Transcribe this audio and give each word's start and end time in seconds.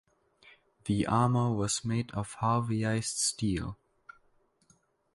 The 0.85 1.05
armor 1.05 1.53
was 1.53 1.85
made 1.85 2.09
of 2.15 2.35
harveyized 2.39 3.03
steel. 3.17 3.77